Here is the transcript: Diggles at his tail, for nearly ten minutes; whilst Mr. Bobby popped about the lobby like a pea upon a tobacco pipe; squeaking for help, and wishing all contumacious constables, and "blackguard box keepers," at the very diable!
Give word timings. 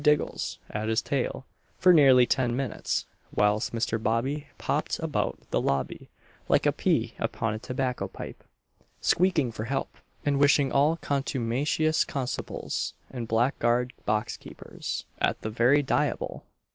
Diggles 0.03 0.57
at 0.71 0.89
his 0.89 0.99
tail, 1.03 1.45
for 1.77 1.93
nearly 1.93 2.25
ten 2.25 2.55
minutes; 2.55 3.05
whilst 3.31 3.71
Mr. 3.71 4.01
Bobby 4.01 4.47
popped 4.57 4.97
about 4.97 5.37
the 5.51 5.61
lobby 5.61 6.09
like 6.49 6.65
a 6.65 6.71
pea 6.71 7.13
upon 7.19 7.53
a 7.53 7.59
tobacco 7.59 8.07
pipe; 8.07 8.43
squeaking 8.99 9.51
for 9.51 9.65
help, 9.65 9.95
and 10.25 10.39
wishing 10.39 10.71
all 10.71 10.97
contumacious 10.97 12.03
constables, 12.03 12.95
and 13.11 13.27
"blackguard 13.27 13.93
box 14.07 14.37
keepers," 14.37 15.05
at 15.19 15.39
the 15.41 15.51
very 15.51 15.83
diable! 15.83 16.45